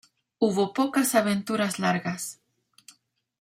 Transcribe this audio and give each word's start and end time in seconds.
Hubo 0.39 0.73
pocas 0.73 1.13
aventuras 1.13 1.77
largas. 1.77 2.39